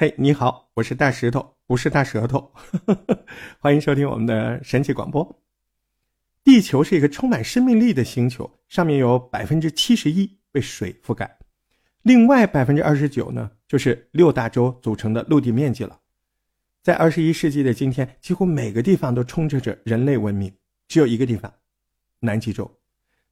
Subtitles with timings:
[0.00, 2.54] 嘿，你好，我是大石头，不是大舌头。
[3.60, 5.42] 欢迎收听我们的神奇广播。
[6.42, 11.38] 地球是一个充满生命力的星球，上面有百分之七十一被水覆盖，
[12.00, 16.00] 另外百分之二十九呢，就是六大洲组成的陆地面积了。
[16.82, 20.50] 在二十一世纪的今天，几乎每个地方都充斥着人类文明，
[20.88, 21.52] 只有一个地方——
[22.20, 22.80] 南极洲。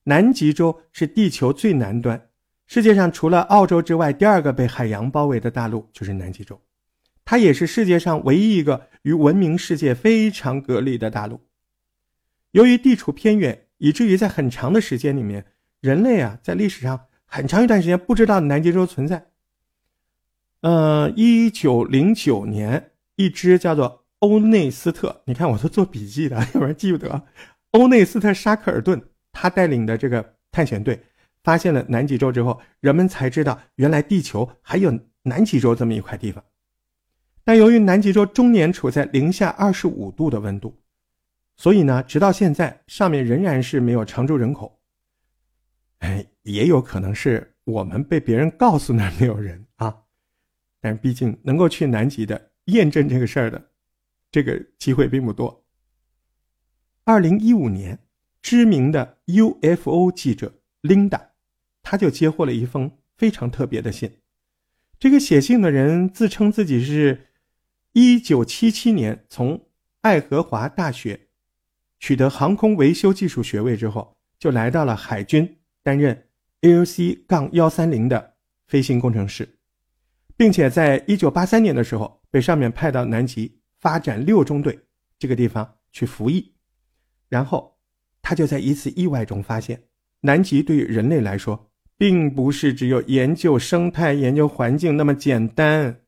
[0.02, 2.27] 南极洲是地球最南端，
[2.68, 6.60] 世界上除了澳洲之外，第二个被海洋包围的大陆就是南极洲。
[7.24, 11.40] 它也是世界上唯一一个与文明世界非常隔离的大陆。
[12.50, 15.46] 由于地处偏远，以至于在很长的时间里面，
[15.80, 19.28] 人类啊，在历史上很长一段时间不知道南极洲存在。
[20.60, 27.24] 呃，一九零九年，一支叫做欧内斯特，你看我都做笔记的，要不然记不得。
[27.70, 29.00] 欧内斯特·沙克尔顿
[29.32, 31.00] 他带领的这个探险队
[31.48, 36.45] 发现了南极洲之后，人们才知道原来地球还有南极洲这么一块地方。
[37.43, 40.79] 但由于南极洲终年处在零下二十五度的温度。
[41.57, 44.79] 所以呢，直到现在，上面仍然是没有常住人口。
[46.01, 50.02] 哎，也有可能是我们被别人告诉那儿没有人啊。
[50.83, 53.71] 但是毕竟能够去南极的验证这个事儿的，
[54.30, 55.65] 这个机会并不多。
[57.05, 57.99] 二零一五年，
[58.43, 60.52] 知名的 UFO 记者
[60.83, 61.29] Linda，
[61.90, 64.19] 他就接获了一封非常特别的信。
[64.98, 67.28] 这个写信的人自称自己是
[67.94, 69.69] 一九七七年从
[70.03, 71.28] 爱荷华大学。
[71.98, 76.26] 取得航空维修技术学位之后，就来到了海军担任
[76.60, 78.34] AOC- 杠幺三零的
[78.66, 79.48] 飞行工程师，
[80.36, 84.78] 并且在一九八三年的时候被上面派到南极发展六中队
[85.19, 86.53] 这个地方去服役。
[87.31, 87.78] 然后
[88.20, 89.84] 他就在一次意外中发现，
[90.20, 91.68] 南极对于人类来说，
[91.99, 96.00] 并不是只有研究生态、研究环境那么简单。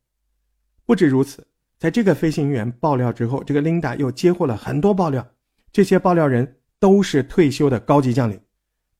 [0.86, 5.28] 不止如此，在这个飞行员爆料之后，这个琳达又接获了很多爆料。
[5.72, 8.40] 这些爆料人都是退休的高级将领，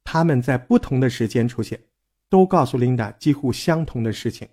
[0.02, 1.80] 他们在不同的时间出现，
[2.28, 4.46] 都告诉琳达几乎相同的事情。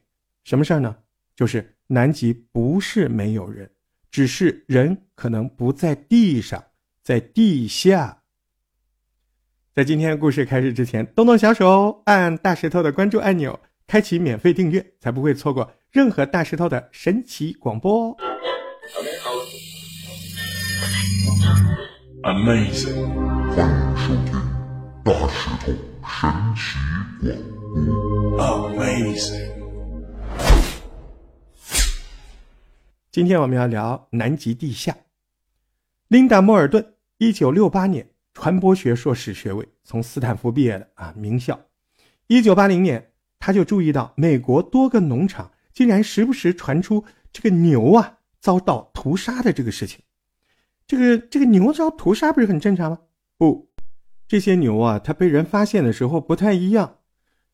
[0.43, 0.95] 什么事儿呢？
[1.35, 3.69] 就是南极不是没有人，
[4.09, 6.63] 只是人可能不在地上，
[7.03, 8.16] 在地下。
[9.77, 18.17] 在今天故事开始之前，动动小手，按大石头的关注按钮，开启免费订阅，才不会错过任何大石头的神奇广播。
[22.23, 23.05] Amazing，
[23.53, 24.33] 欢迎收听
[25.05, 25.77] 大石头神奇
[28.35, 28.81] 广播。
[28.81, 29.51] Amazing，
[33.11, 34.97] 今天我们要聊南极地下。
[36.07, 41.59] 琳达·莫尔顿，一九六八年传播学硕士学位，从斯坦福毕业的啊，名校。
[42.27, 47.03] 一九八零年，他就注意到美国多个农场竟然时不时传出
[47.33, 50.01] 这个牛啊遭到屠杀的这个事情。
[50.85, 52.99] 这个这个牛遭屠杀不是很正常吗？
[53.39, 53.71] 不，
[54.27, 56.97] 这些牛啊，它被人发现的时候不太一样。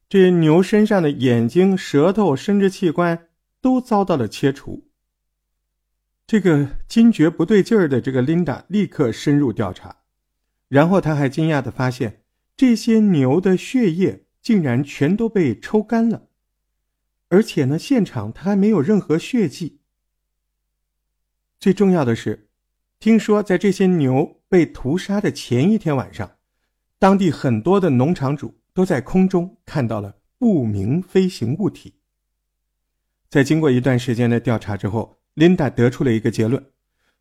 [0.09, 3.29] 这牛身上的眼睛、舌头、生殖器官
[3.61, 4.89] 都遭到了切除。
[6.27, 10.03] 这个惊觉不对劲儿的这个琳达立刻深入调查，
[10.73, 12.23] 然后他还惊讶的发现，
[12.57, 16.29] 这些牛的血液竟然全都被抽干了，
[17.28, 19.81] 而且呢，现场他还没有任何血迹。
[21.59, 22.50] 最重要的是。
[23.00, 26.38] 听说，在这些牛被屠杀的前一天晚上，
[26.97, 32.00] 当地很多的农场主都在空中看到了不明飞行物体。
[33.29, 36.66] 在经过一段时间的调查之后，琳达得出了一个结论：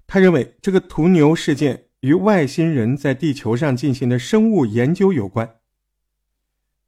[0.06, 5.56] 他认为这个屠牛事件与外星人在地球上进行的生物研究有关。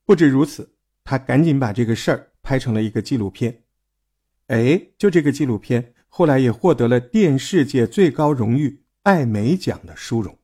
[0.04, 3.62] 不止如此，他赶紧把这个事儿拍成了一个纪录片。
[4.48, 8.82] 哎，就这个纪录片，后来也获得了电视界最高荣誉。
[9.04, 10.38] 艾美奖的殊荣。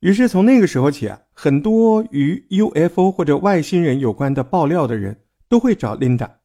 [0.00, 6.38] 于是从那个时候起啊，很多与 UFO 或者外星人有关的爆料的人都会找琳达，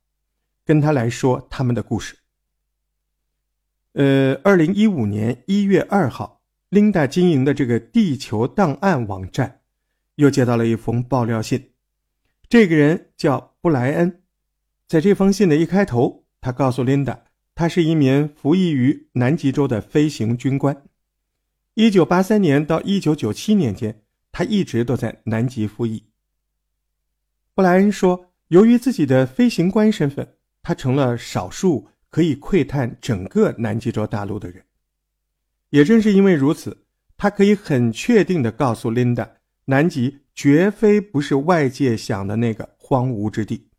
[0.65, 2.17] 跟他来说他们的故事。
[3.93, 6.38] 呃，二零一五年一月二号，
[6.69, 9.61] 琳达经营的这个地球档案网站
[10.15, 11.71] 又接到了一封爆料信。
[12.47, 14.21] 这个人叫布莱恩，
[14.87, 17.23] 在这封信的一开头，他告诉琳达。
[17.55, 20.85] 他是一名服役于南极洲的飞行军官。
[21.73, 24.01] 一九八三年到一九九七年间，
[24.31, 26.05] 他一直都在南极服役。
[27.53, 34.63] 布莱恩说：“由于自己的飞行官身份，他成了少数可以窥探整个南极洲大陆的人。
[35.69, 36.85] 也正是因为如此，
[37.17, 39.29] 他可以很确定地告诉琳达，
[39.65, 43.69] 南极绝非不是外界想的那个荒芜之地。”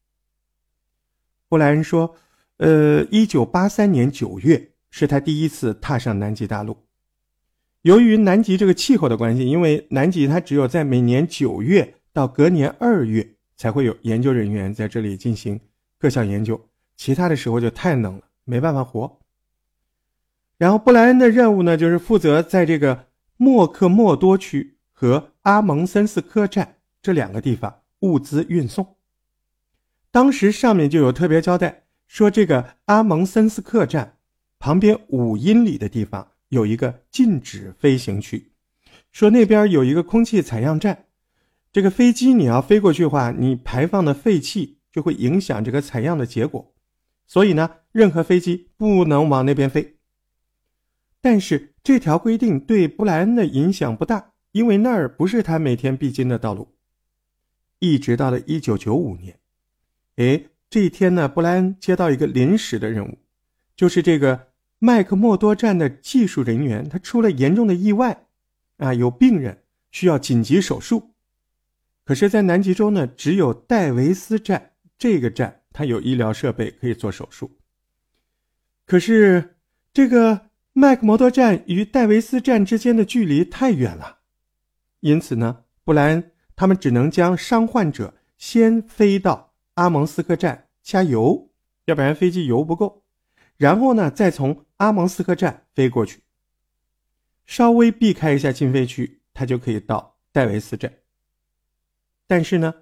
[1.48, 2.16] 布莱恩说。
[2.62, 6.76] 呃，一九八三年九月是他第一次踏上南极大陆。
[7.80, 13.26] 由于南极这个气候的关系，因为南极它只有在每年九月到隔年二月
[13.56, 15.58] 才会有研究人员在这里进行
[15.98, 19.19] 各项研究，其他的时候就太冷了，没办法活。
[20.60, 23.06] 然后布莱恩的任务呢，就是负责在这个
[23.38, 28.96] 默克莫多区和阿蒙森斯科站这两个地方物资运送。
[30.10, 34.18] 当时上面就有特别交代说，这个阿蒙森斯克站
[34.58, 38.52] 旁边五英里的地方有一个禁止飞行区，
[39.10, 41.06] 说那边有一个空气采样站，
[41.72, 46.74] 这个飞机你要飞过去的话，你排放的废气就会影响这个采样的结果，
[47.26, 49.96] 所以呢，任何飞机不能往那边飞。
[51.22, 56.74] 但是这条规定对布莱恩的影响不大，因为那儿不是他每天必经的道路。
[57.78, 59.38] 一直到了一九九五年，
[60.16, 63.18] 哎，这一天呢，布莱恩接到一个临时的任务，
[63.76, 68.26] 就是这个麦克默多站的技术人员他出了严重的意外，
[68.78, 71.14] 啊，有病人需要紧急手术。
[72.04, 77.58] 可是，在南极洲呢，只有戴维斯站这个站，它有医疗设备可以做手术。
[78.86, 79.56] 可是
[79.92, 80.49] 这个。
[80.80, 84.20] 麦克摩多站与戴维斯站之间的距离太远了，
[85.00, 91.50] 因此呢，布莱恩他们只能将伤患者先飞到阿蒙斯克站加油，
[91.84, 93.04] 要不然飞机油不够，
[93.58, 96.22] 然后呢，再从阿蒙斯克站飞过去，
[97.44, 100.90] 稍微避开一下禁飞区，他就可以到戴维斯站。
[102.26, 102.72] 但是呢，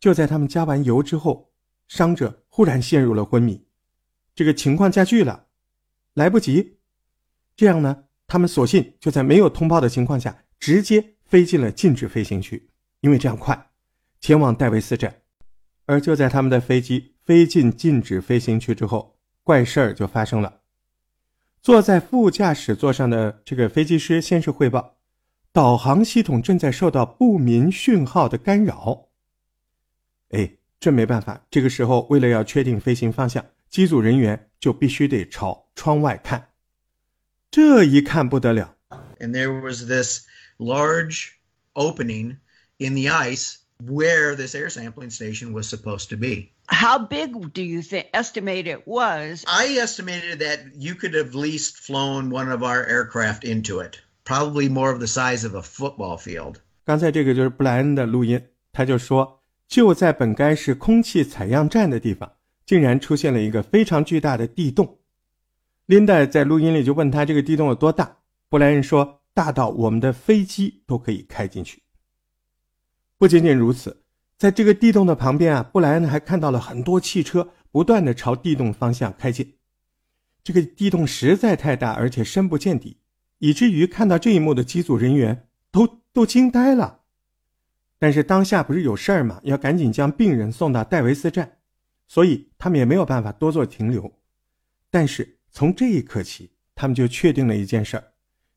[0.00, 1.52] 就在他们加完油之后，
[1.86, 3.64] 伤者忽然陷入了昏迷，
[4.34, 5.46] 这个情况加剧了，
[6.14, 6.75] 来不及。
[7.56, 12.68] 这样呢，他们索性就在没有通报的情况下，直接飞进了禁止飞行区，
[13.00, 13.70] 因为这样快，
[14.20, 15.22] 前往戴维斯站。
[15.86, 20.60] 而就在他们的飞机飞进禁止飞行区之后，怪事儿就发生了。
[21.62, 24.96] 坐在副驾驶座上的这个飞机师先是汇报，
[25.52, 29.08] 导航系统正在受到不明讯号的干扰。
[30.30, 36.48] 哎，这没办法，这个时候为了要确定飞行方向，机组人员就必须得朝窗外看。
[37.55, 38.75] 这一看不得了。
[39.19, 40.25] And there was this
[40.57, 41.33] large
[41.73, 42.37] opening
[42.77, 46.51] in the ice where this air sampling station was supposed to be.
[46.67, 49.43] How big do you think estimate it was?
[49.45, 54.69] I estimated that you could have least flown one of our aircraft into it, probably
[54.69, 56.57] more of the size of a football field.
[56.85, 58.41] 刚才这个就是布莱恩的录音，
[58.71, 62.31] 他就说，就在本该是空气采样站的地方，
[62.65, 64.97] 竟然出现了一个非常巨大的地洞。
[65.86, 68.16] 林黛在录音里就问他这个地洞有多大，
[68.48, 71.80] 布莱恩说大到我们的飞机都可以开进去。
[73.16, 74.02] 不仅仅如此，
[74.36, 79.54] 在这个地洞的旁边啊，布莱恩还看到了很多汽车不断的朝地洞方向开进。
[80.42, 82.96] 这个地洞实在太大，而且深不见底，
[83.38, 87.02] 以至于看到这一幕的机组人员都都惊呆了。
[88.00, 91.58] 但是当下不是有事儿吗，要赶紧将病人送到戴维斯站，
[92.08, 94.12] 所以他们也没有办法多做停留。
[94.90, 95.35] 但是。
[95.56, 98.04] 从这一刻起，他们就确定了一件事儿：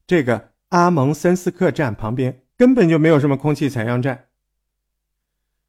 [0.06, 4.26] 这个阿蒙森斯克站旁边根本就没有什么空气采样站。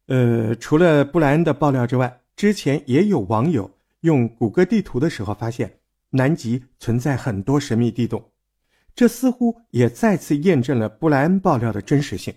[0.07, 5.79] 呃，除了布莱恩的爆料之外，之前也有网友用谷歌地图的时候发现，
[6.09, 8.21] 南极存在很多神秘地洞，
[8.93, 12.35] 这似乎也再次验证了布莱恩爆料的真实性。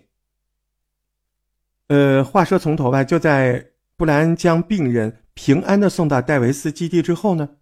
[1.88, 7.56] 呃，话说从头吧，就在布莱恩将病人平安的送到戴维斯基地之后呢？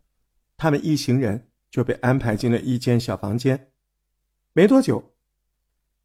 [0.62, 3.66] 他们一行人就被安排进了一间小房间。
[4.52, 5.12] 没多久，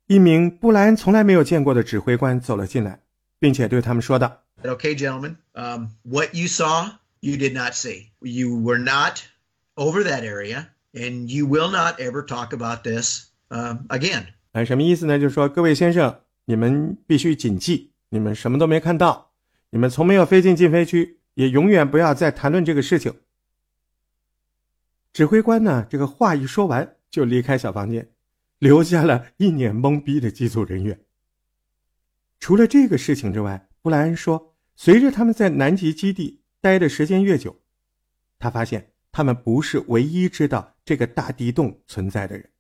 [0.07, 3.01] 一名布莱恩从来没有见过的指挥官走了进来，
[3.37, 8.07] 并且对他们说道：“Okay, gentlemen, um, what you saw, you did not see.
[8.19, 9.19] You were not
[9.75, 14.23] over that area, and you will not ever talk about this, um, again.”
[14.53, 15.19] 哎，什么意思呢？
[15.19, 19.33] 就是说，各位先生，你们必须谨记，你们什么都没看到，
[19.69, 23.13] 你们从没有飞进禁飞区，也永远不要再谈论这个事情。
[25.17, 25.83] 指挥官呢？
[25.89, 28.07] 这个话一说完，就离开小房间，
[28.59, 31.05] 留下了一脸懵逼的机组人员。
[32.39, 37.59] 除了这个事情之外，布莱恩说，随着他们在南极基地待的时间越久，
[38.37, 42.51] 他发现他们不是唯一知道这个大地洞存在的人。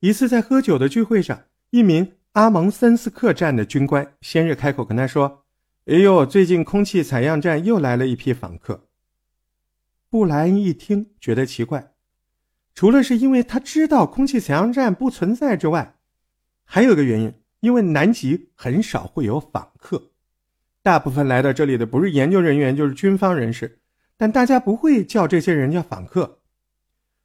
[0.00, 5.44] 一次在喝酒的聚会上，一名阿蒙森斯克站的军官先是开口跟他说
[5.86, 8.88] ：“哎呦，最近空气采样站又来了一批访客。”
[10.10, 11.92] 布莱恩一听，觉得奇怪，
[12.74, 15.94] 除了是因为他知道空气采样站不存在之外，
[16.64, 20.10] 还有个原因，因为南极很少会有访客，
[20.82, 23.78] 大部分来到这里的不是研究人员，就是军方人士，
[24.16, 26.40] 但大家不会叫这些人叫访客，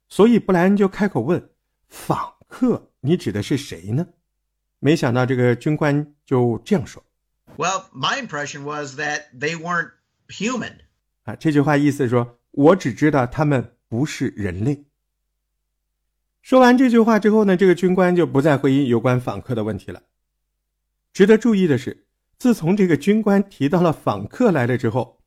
[0.08, 1.50] 所以布莱恩就开口问
[1.88, 4.06] ：“访客，你指的是谁呢？”
[4.78, 7.02] 没想到这个军官就这样说
[7.56, 9.90] ：“Well, my impression was that they weren't
[10.28, 10.74] human。”
[11.24, 14.86] 啊，这句话意思说，我只知道他们不是人类。
[16.40, 20.02] 说完这句话之后呢，这个军官就不再回应有关访客的问题了。
[21.12, 22.06] 值得注意的是，
[22.38, 25.22] 自从这个军官提到了访客来了之后，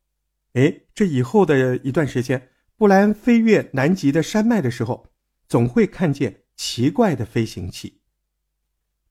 [0.53, 5.11] 哎，这以后的一段时间，布莱恩飞越南极的山脉的时候，
[5.47, 8.01] 总会看见奇怪的飞行器。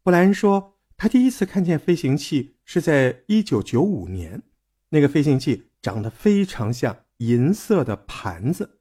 [0.03, 4.43] 布莱恩说，他第一次看见飞行器是在1995年，
[4.89, 8.81] 那个飞行器长得非常像银色的盘子，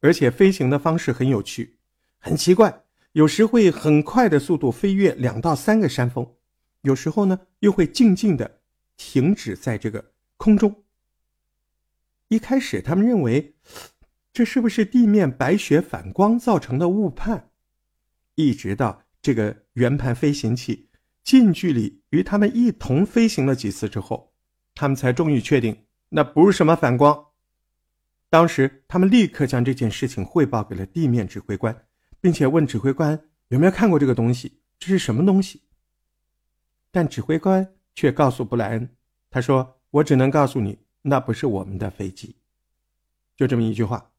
[0.00, 1.78] 而且飞行的方式很有趣。
[2.18, 6.34] 很奇怪，有时会很快的速度飞越两到三个山峰，
[6.82, 8.60] 有时候呢又会静静的
[8.96, 10.84] 停止在这个空中。
[12.28, 13.54] 一开始他们认为
[14.32, 17.50] 这是不是地面白雪反光造成的误判，
[18.34, 20.90] 一直到这个圆盘飞行器
[21.22, 24.34] 近距离与他们一同飞行了几次之后，
[24.74, 27.27] 他们才终于确定那不是什么反光。
[28.30, 31.84] 当时他们立刻将这件事情汇报给了地面指挥官。
[32.20, 35.62] 并且问指挥官有没有看过这个东西，这是什么东西？
[36.90, 38.88] 但指挥官却告诉布莱恩，
[39.30, 42.34] 他说：“我只能告诉你，那不是我们的飞机。”
[43.38, 44.10] 就这么一句话。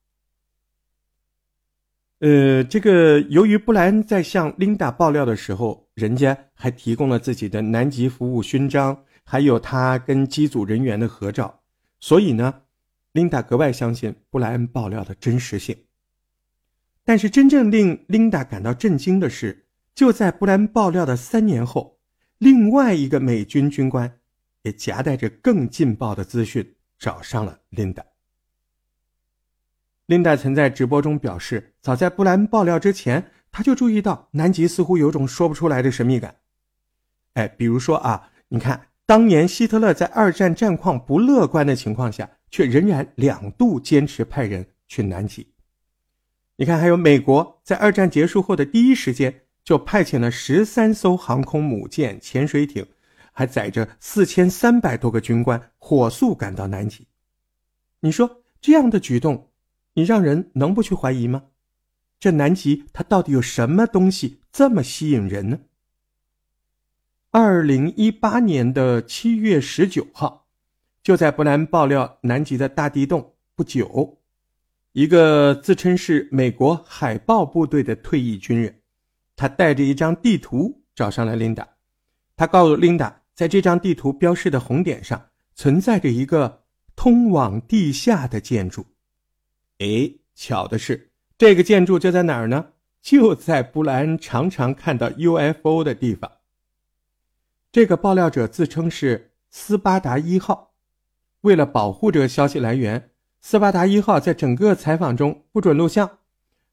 [2.19, 11.61] 呃，这个由于布莱恩在向琳达爆料的时候，人家还提供了自己的南极服务勋章，还有他跟机组人员的合照，
[11.99, 12.61] 所以呢，
[13.11, 15.75] 琳达格外相信布莱恩爆料的真实性。
[17.03, 21.99] 但是真正令琳达感到震惊的是，就在布莱恩爆料的三年后，
[22.37, 24.19] 另外一个美军军官
[24.61, 28.05] 也夹带着更劲爆的资讯找上了琳达。
[30.05, 36.35] 琳达曾在直播中表示，早在布莱恩爆料之前，他就注意到南极似乎有种说不出来的神秘感。
[37.33, 45.47] 哎，比如说啊，你看，当年希特勒在二战战况不乐观的情况下，却仍然两度坚持派人去南极。
[46.57, 52.85] 你看，还有美国在二战结束后的第一时间就派遣了十三艘航空母舰、潜水艇，
[53.31, 57.07] 还载着四千三百多个军官，火速赶到南极。
[58.01, 59.51] 你说这样的举动，
[59.93, 61.45] 你让人能不去怀疑吗？
[62.19, 65.59] 这南极它到底有什么东西这么吸引人呢？
[67.31, 70.48] 二零一八年的七月十九号，
[71.09, 74.19] 就在布兰爆料南极的大地洞不久。
[74.91, 78.79] 一个自称是美国海豹部队的退役军人，
[79.35, 81.67] 他带着一张地图找上了琳达。
[82.35, 85.19] 他告诉琳达，在这张地图标示的红点上
[85.55, 86.61] 存在着一个
[86.95, 88.85] 通往地下的建筑。
[89.79, 92.67] 哎，巧的是，这个建筑就在哪儿呢？
[93.01, 96.31] 就在布莱恩常常看到 UFO 的地方。
[97.71, 100.68] 这个爆料者自称是斯巴达一号，
[101.41, 103.09] 为了保护这个消息来源。
[103.41, 106.09] 斯巴达一号在整个采访中不准录像，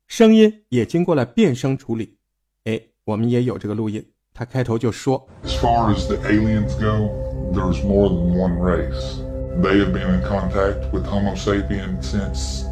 [0.08, 2.16] 声音也经过了变声处理。
[2.64, 4.04] 哎，我们也有这个录音。
[4.34, 7.08] 他开头就说：“As far as the aliens go,
[7.52, 9.20] there's more than one race.
[9.62, 12.64] They have been in contact with Homo sapiens since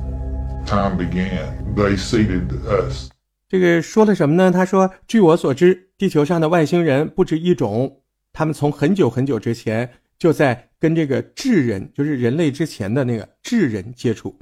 [0.66, 1.74] time began.
[1.76, 3.10] They seeded us.”
[3.48, 4.50] 这个说了什么呢？
[4.50, 8.00] 他说：“据我所知，地球上的外星人不止一种，
[8.32, 9.92] 他们从很久很久之前。”
[10.24, 14.38] 就在跟这个智人，就是人类之前的那个智人接触，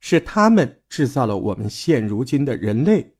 [0.00, 3.14] 是他们制造了我们现如今的人类。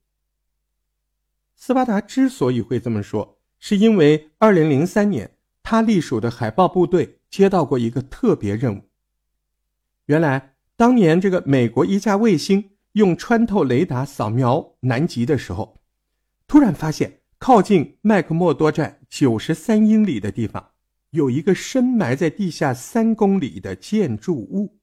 [1.55, 8.91] 斯巴达之所以会这么说，是因为2003年他隶属的海豹部队接到过一个特别任务。
[10.07, 15.81] 原来当年这个美国一架卫星用穿透雷达扫描南极的时候，
[16.49, 20.73] 突然发现靠近麦克默多站九十三英里的地方。
[21.15, 24.79] 有一个深埋在地下三公里的建筑物。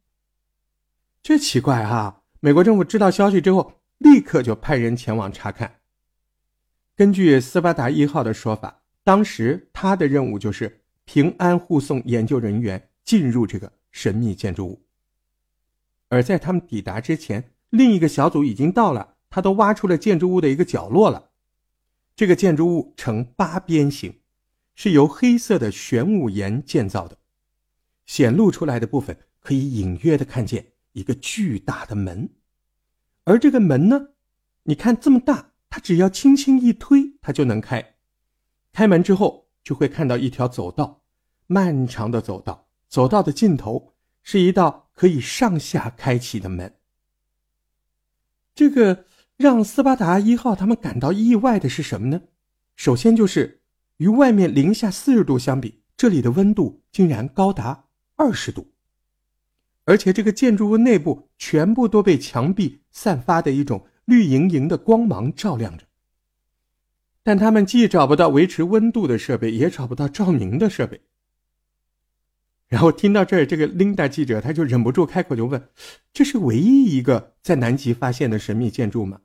[1.21, 2.23] 这奇怪哈！
[2.39, 5.79] 美国政府知道消息之后，立刻就派人前往查看。
[6.95, 14.81] 根据斯巴达一号的说法，当时他的任务就是平安护送研究人员进入这个神秘建筑物。
[16.07, 21.31] 而在他们抵达之前，另一个小组已经到了，他都挖出了建筑物的一个角落了。
[22.15, 24.20] 这个建筑物呈八边形。
[24.75, 27.17] 是由黑色的玄武岩建造的，
[28.05, 32.29] 显露出来的部分可以隐约的看见一个巨大的门，
[33.23, 34.09] 而这个门呢，
[34.63, 37.95] 你看这么大，它只要轻轻一推，它就能开。
[38.73, 41.03] 开门之后，就会看到一条走道，
[41.47, 46.75] 漫长的走道，走道的尽头是一道可以上下开启的门。
[48.53, 49.05] 这个
[49.37, 52.21] 让斯巴达一号他们感到意外的是什么呢？
[52.75, 53.60] 首先就是
[54.01, 58.71] 与外面零下四十度相比，这里的温度竟然高达二十度，
[59.85, 65.85] 而且这个建筑物内部全部都被墙壁散发的一种绿莹莹的光芒照亮着。
[67.21, 70.99] 但他们既找不到维持温度的设备，也找不到照明的设备。
[72.67, 75.69] 然后听到这儿，这个琳达记者他就忍不住开口就问
[76.11, 79.19] ：“这是唯一一个在南极发现的神秘建筑吗？”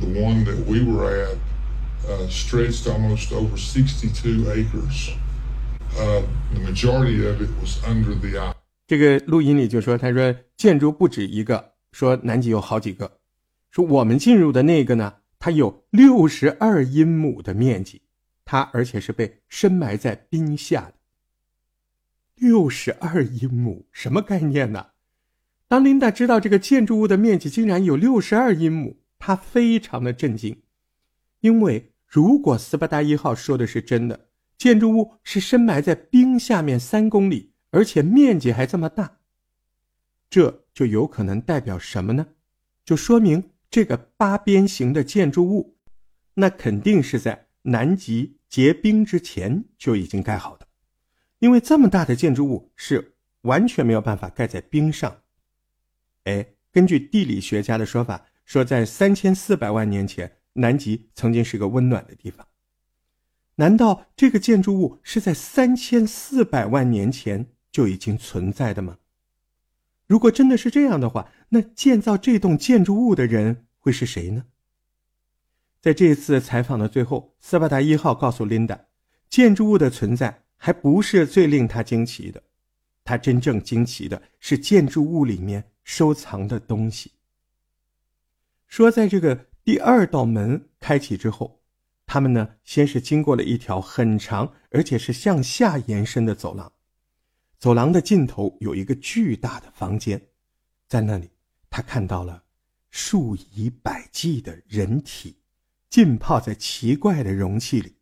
[0.00, 1.36] the one that we were at
[2.08, 5.10] uh, straight almost over 62 acres.
[5.96, 6.22] Uh,
[6.54, 8.54] the majority of it was under the ice.
[8.86, 13.18] 这个录音里就说，他说建筑不止一个，说南极有好几个，
[13.70, 18.02] 说我们进入的那个呢，它有六十二英亩的面积，
[18.44, 20.94] 它而且是被深埋在冰下的。
[22.36, 24.86] 六十二英亩，什么概念呢？
[25.68, 30.60] 当琳达知道这个建筑物的面积竟然有六十二英亩，他非常的震惊，
[31.38, 39.18] 因为如果斯巴达一号说的是真的，建筑物是深埋在冰下面三公里，而且面积还这么大，
[40.28, 42.26] 这就有可能代表什么呢？
[42.84, 45.76] 就说明这个八边形的建筑物，
[46.34, 48.38] 那肯定是在南极。
[48.48, 50.66] 结冰之前就已经盖好的，
[51.38, 55.18] 因为这么大的建筑物是完全没有办法盖在冰上。
[56.24, 62.46] 哎，根据地理学家的说法，说在三千四百万年前，南极曾经是个温暖的地方。
[63.56, 68.98] 难道这个建筑物是在三千四百万年前就已经存在的吗？
[70.06, 74.46] 如果真的是这样的话，那建造这栋建筑物的人会是谁呢？
[75.80, 78.78] 在这次采访的最后，斯巴达一号告诉琳达，
[79.28, 82.42] 建筑物的存在还不是最令他惊奇的，
[83.04, 87.12] 他真正惊奇的是建筑物里面收藏的东西。
[88.70, 91.60] 说，在这个第二道门开启之后，
[92.06, 96.72] 他们呢先是经过了一条很长而且是向下延伸的走廊，
[97.58, 100.28] 走廊的尽头有一个巨大的房间，
[100.86, 101.28] 在那里
[101.68, 102.44] 他看到了
[102.90, 105.36] 数以百计的人体。
[105.88, 107.96] 浸泡在奇怪的容器里。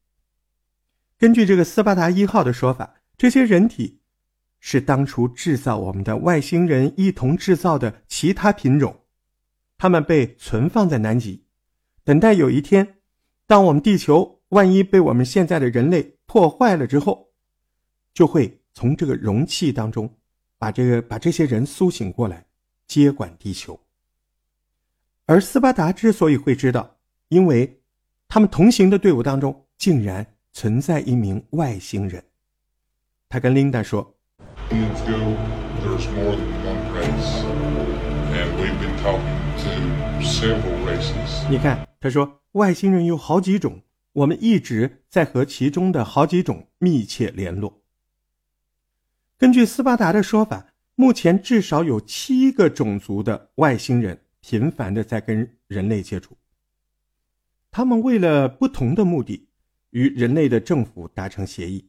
[1.16, 4.02] 根据这个斯巴达一号的说法，这些人体
[4.61, 8.94] 是当初制造我们的外星人一同制造的其他品种，
[9.79, 11.45] 他们被存放在南极，
[12.05, 12.97] 等待有一天，
[13.47, 17.31] 当我们地球万一被我们现在的人类破坏了之后，
[18.12, 20.14] 就会从这个容器当中
[20.59, 22.45] 把这个把这些人苏醒过来，
[22.87, 23.81] 接管地球。
[25.25, 27.77] 而斯巴达之所以会知道，因为。
[28.31, 32.23] 他们同行的队伍当中竟然存在一名外星人。
[33.27, 34.14] 他跟琳达说
[41.51, 43.81] ：“你看，他说外星人有好几种，
[44.12, 47.81] 我们一直在和其中的好几种密切联络。
[49.38, 56.37] 根据斯巴达的说法，目前至少有七个种族的外星人频繁的在跟人类接触。”
[57.70, 59.48] 他们为了不同的目的，
[59.90, 61.88] 与人类的政府达成协议，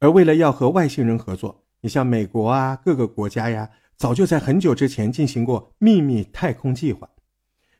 [0.00, 7.10] 而为了要和外星人合作，你像美国啊，各个国家呀，早就在很久之前进行过秘密太空计划。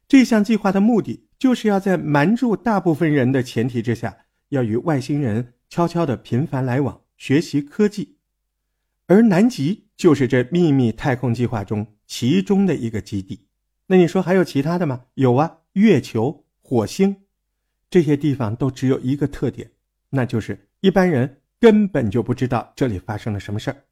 [0.07, 4.19] 这项计划的目的，就是要在瞒住大部分人的前提之下，
[4.51, 8.19] 要与外星人悄悄的频繁来往，学习科技。
[9.07, 13.47] 而南极就是这秘密太空计划中其中的一个基地。
[13.87, 15.07] 那你说还有其他的吗？
[15.15, 16.45] 有啊，月球。
[16.61, 17.23] 火星，
[17.89, 19.71] 这些地方都只有一个特点，
[20.11, 23.85] 那就是一般人根本就不知道这里发生了什么事儿。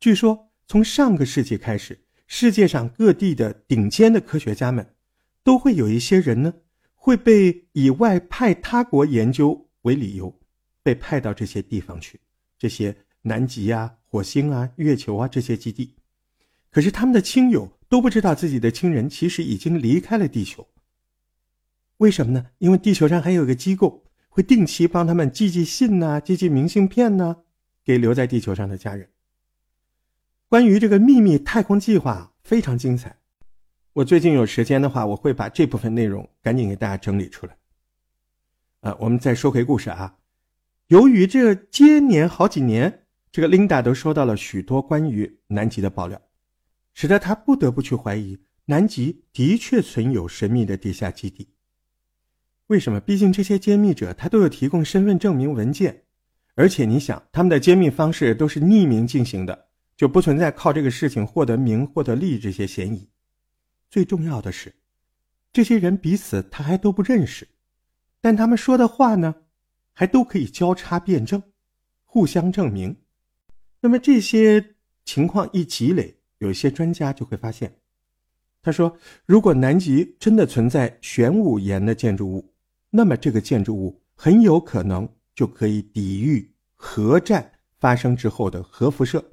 [0.00, 4.94] 据说，从上个世纪开始，世界上各地的顶尖的科学家们，
[5.42, 6.54] 都会有一些人呢，
[6.94, 10.40] 会被以外派他国研究为理由，
[10.82, 12.20] 被派到这些地方去，
[12.58, 15.94] 这些南极啊、火星啊、月球啊这些基地。
[16.70, 20.66] 可是他们的亲友都不知道自己的亲人其实已经离开了地球。
[21.98, 22.46] 为什么呢？
[22.58, 27.36] 因为地球上还有个机构会定期帮他们寄寄信呐，寄寄明信片呐，
[27.84, 29.10] 给留在地球上的家人。
[30.52, 33.16] 关于这个秘密太空计划非常精彩，
[33.94, 37.56] 我最近有时间的话，我会把这部分内容赶紧给大家整理出来。
[38.82, 40.18] 啊，我们再说回故事啊。
[40.88, 46.20] 由于这接连好几年，这个琳达都收到了许多关于南极的爆料，
[46.92, 51.48] 使得他不得不去怀疑南极的确存有神秘的地下基地。
[52.66, 53.00] 为什么？
[53.00, 56.02] 毕竟这些揭秘者他都有提供身份证明文件，
[56.56, 63.08] 而且你想，他们的揭秘方式都是匿名进行的，就不存在靠这个事情获得名、获得利这些嫌疑。
[63.90, 64.74] 最重要的是，
[65.52, 67.48] 这些人彼此他还都不认识，
[68.20, 69.34] 但他们说的话呢，
[69.92, 71.42] 还都可以交叉辩证，
[72.04, 72.96] 互相证明。
[73.80, 74.74] 那么这些
[75.04, 77.76] 情况一积累，有些专家就会发现，
[78.62, 82.54] 他说，如果南极真的存在玄武岩的建筑物，
[82.90, 85.08] 那么这个建筑物很有可能。
[85.34, 87.50] 就可以抵御核战
[87.80, 89.31] 发生之后的核辐射，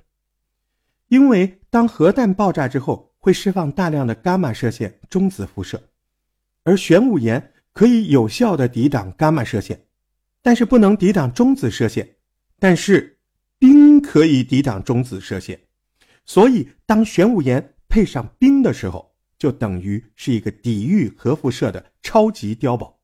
[1.09, 5.89] 因为当核弹爆炸之后，会释放大量的伽马射线、中子辐射，
[6.63, 9.87] 而玄武岩可以有效的抵挡伽马射线，
[10.41, 12.15] 但是不能抵挡中子射线，
[12.59, 13.19] 但是
[13.57, 15.59] 冰可以抵挡中子射线，
[16.25, 22.99] 所以当玄武岩配上冰的时候，就等于是一个抵御核辐射的超级碉堡。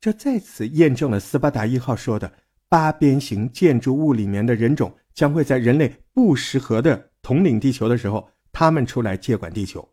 [0.00, 2.32] 这再次验证了斯巴达一号说的
[2.68, 9.88] 八边形建筑物里面的人种将会在人类不适合的统领地球的时候，他们出来接管地球。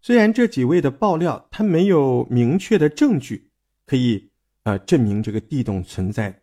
[0.00, 3.50] 虽然这几位的爆料，他没有明确的证据
[3.86, 4.30] 可以
[4.62, 6.42] 呃证明这个地洞存在，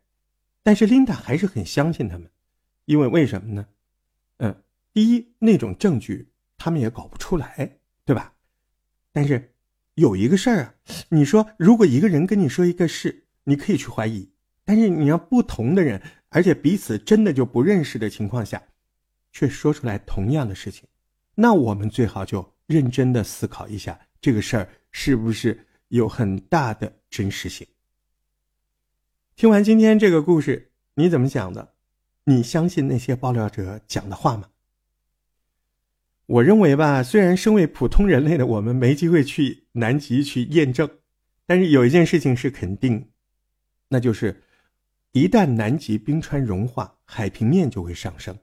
[0.62, 2.30] 但是琳达还是很相信他们，
[2.86, 3.66] 因为为什么呢？
[4.38, 8.34] 嗯，第一，那种证据他们也搞不出来，对吧？
[9.12, 9.52] 但是。
[9.96, 10.76] 有一个事儿啊，
[11.08, 14.30] 你说如果一个人跟你说一个事，你可以去怀疑；
[14.66, 18.62] 但是你要不同的人，而且彼此真的就不认识的情况下，
[19.32, 20.86] 却说出来同样的事情，
[21.36, 27.66] 那我们最好就认真的思考一下，这个事儿是不是有很大的真实性。
[29.36, 31.74] 听完今天这个故事，你怎么想的？
[32.24, 34.50] 你相信那些爆料者讲的话吗？
[36.26, 40.90] 我认为吧，虽然身为普通人类的我们没机会去南极去验证，
[41.46, 43.12] 但是有一件事情是肯定，
[43.90, 44.42] 那就是
[45.16, 48.38] 一旦南极冰川融化，海平面就会上升，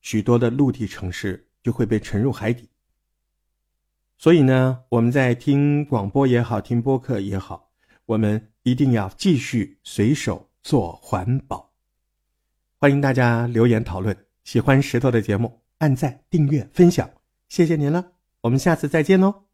[0.00, 2.66] 许多的陆地城市就会被沉入海底。
[4.16, 7.70] 所以呢，我们在听广播也好，听播客也好，
[8.06, 11.74] 我们一定要继续随手做环保。
[12.78, 15.60] 欢迎大家留言讨论，喜欢石头的节目。
[15.76, 17.10] 按赞、订阅、分享，
[17.50, 19.51] 谢谢您了，我们下次再见喽。